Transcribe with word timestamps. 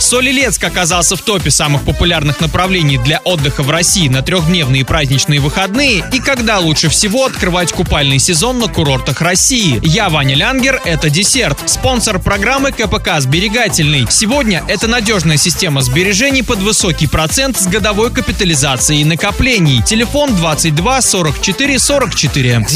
Солилецк 0.00 0.62
оказался 0.62 1.16
в 1.16 1.22
топе 1.22 1.50
самых 1.50 1.82
популярных 1.82 2.40
направлений 2.40 2.98
для 2.98 3.20
отдыха 3.24 3.62
в 3.62 3.70
России 3.70 4.08
на 4.08 4.22
трехдневные 4.22 4.84
праздничные 4.84 5.40
выходные 5.40 6.04
и 6.12 6.20
когда 6.20 6.58
лучше 6.58 6.88
всего 6.88 7.24
открывать 7.24 7.72
купальный 7.72 8.18
сезон 8.18 8.58
на 8.58 8.68
курортах 8.68 9.20
России. 9.20 9.80
Я 9.82 10.08
Ваня 10.08 10.36
Лянгер, 10.36 10.80
это 10.84 11.08
десерт. 11.10 11.58
Спонсор 11.66 12.18
программы 12.18 12.72
КПК 12.72 13.20
«Сберегательный». 13.20 14.06
Сегодня 14.10 14.62
это 14.68 14.86
надежная 14.86 15.38
система 15.38 15.80
сбережений 15.80 16.42
под 16.42 16.58
высокий 16.58 17.06
процент 17.06 17.58
с 17.58 17.66
годовой 17.66 18.10
капитализацией 18.10 19.04
накоплений. 19.04 19.82
Телефон 19.82 20.36
22 20.36 21.02
44 21.02 21.78
44. 21.78 22.66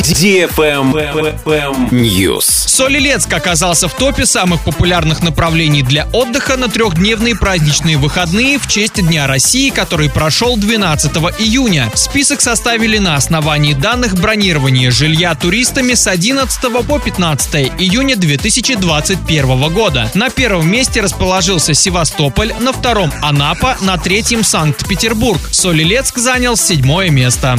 News. 1.91 2.45
Солилецк 2.67 3.33
оказался 3.33 3.89
в 3.89 3.95
топе 3.95 4.25
самых 4.25 4.65
популярных 4.65 5.23
направлений 5.23 5.83
для 5.83 6.07
отдыха 6.13 6.57
на 6.57 6.69
трехдневные 6.69 7.10
праздничные 7.17 7.97
выходные 7.97 8.59
в 8.59 8.69
честь 8.69 8.95
Дня 9.05 9.27
России, 9.27 9.71
который 9.71 10.09
прошел 10.09 10.57
12 10.57 11.11
июня. 11.41 11.91
Список 11.95 12.41
составили 12.41 12.99
на 12.99 13.17
основании 13.17 13.75
данных 13.75 14.15
бронирования 14.15 14.93
жилья 14.93 15.35
туристами 15.35 15.95
с 15.95 16.07
11 16.07 16.87
по 16.87 16.99
15 17.01 17.55
июня 17.79 18.15
2021 18.15 19.73
года. 19.73 20.09
На 20.15 20.31
первом 20.31 20.71
месте 20.71 21.01
расположился 21.01 21.75
Севастополь, 21.75 22.55
на 22.61 22.73
втором 22.73 23.13
Анапа, 23.23 23.77
на 23.81 23.97
третьем 23.97 24.45
Санкт-Петербург. 24.45 25.41
Солилецк 25.51 26.17
занял 26.17 26.57
седьмое 26.57 27.11
место. 27.11 27.59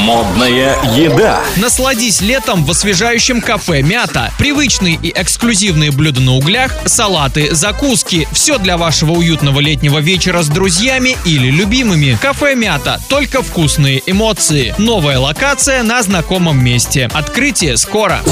Модная 0.00 0.76
еда. 0.96 1.40
Насладись 1.56 2.20
летом 2.20 2.64
в 2.64 2.70
освежающем 2.72 3.40
кафе 3.40 3.82
«Мята». 3.82 4.32
Привычные 4.38 4.98
и 5.00 5.12
эксклюзивные 5.14 5.92
блюда 5.92 6.20
на 6.20 6.32
углях, 6.32 6.72
салаты, 6.86 7.54
закуски. 7.54 8.26
Все 8.32 8.58
для 8.58 8.76
вашего 8.88 9.10
уютного 9.10 9.60
летнего 9.60 9.98
вечера 9.98 10.40
с 10.40 10.48
друзьями 10.48 11.14
или 11.26 11.50
любимыми. 11.50 12.16
Кафе 12.22 12.54
«Мята». 12.54 12.98
Только 13.10 13.42
вкусные 13.42 14.02
эмоции. 14.06 14.74
Новая 14.78 15.18
локация 15.18 15.82
на 15.82 16.02
знакомом 16.02 16.64
месте. 16.64 17.10
Открытие 17.12 17.76
скоро. 17.76 18.22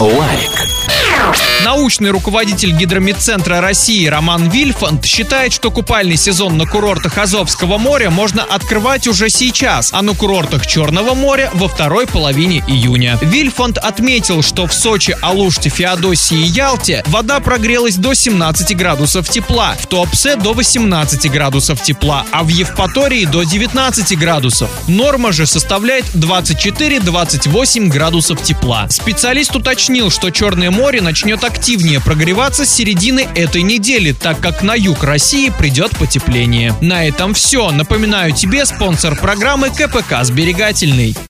Лайк. 0.00 0.75
Научный 1.64 2.10
руководитель 2.10 2.70
Гидрометцентра 2.72 3.60
России 3.60 4.06
Роман 4.06 4.48
Вильфанд 4.48 5.04
считает, 5.04 5.52
что 5.52 5.70
купальный 5.70 6.16
сезон 6.16 6.56
на 6.56 6.64
курортах 6.64 7.18
Азовского 7.18 7.76
моря 7.76 8.08
можно 8.10 8.44
открывать 8.44 9.08
уже 9.08 9.30
сейчас, 9.30 9.90
а 9.92 10.02
на 10.02 10.14
курортах 10.14 10.66
Черного 10.66 11.14
моря 11.14 11.50
во 11.54 11.66
второй 11.68 12.06
половине 12.06 12.62
июня. 12.68 13.18
Вильфанд 13.20 13.78
отметил, 13.78 14.42
что 14.42 14.66
в 14.66 14.72
Сочи, 14.72 15.16
Алуште, 15.22 15.68
Феодосии 15.68 16.38
и 16.38 16.46
Ялте 16.46 17.02
вода 17.08 17.40
прогрелась 17.40 17.96
до 17.96 18.14
17 18.14 18.76
градусов 18.76 19.28
тепла, 19.28 19.74
в 19.80 19.86
Туапсе 19.86 20.36
до 20.36 20.52
18 20.52 21.30
градусов 21.30 21.82
тепла, 21.82 22.24
а 22.30 22.44
в 22.44 22.48
Евпатории 22.48 23.24
до 23.24 23.42
19 23.42 24.16
градусов. 24.18 24.70
Норма 24.86 25.32
же 25.32 25.46
составляет 25.46 26.04
24-28 26.14 27.88
градусов 27.88 28.42
тепла. 28.42 28.86
Специалист 28.88 29.56
уточнил, 29.56 30.10
что 30.10 30.30
Черное 30.30 30.70
море 30.96 31.02
начнет 31.02 31.44
активнее 31.44 32.00
прогреваться 32.00 32.64
с 32.64 32.70
середины 32.70 33.26
этой 33.34 33.62
недели, 33.62 34.12
так 34.12 34.40
как 34.40 34.62
на 34.62 34.74
юг 34.74 35.04
России 35.04 35.50
придет 35.50 35.90
потепление. 35.98 36.74
На 36.80 37.06
этом 37.06 37.34
все. 37.34 37.70
Напоминаю 37.70 38.32
тебе 38.32 38.64
спонсор 38.64 39.16
программы 39.16 39.70
КПК 39.70 40.22
«Сберегательный». 40.24 41.16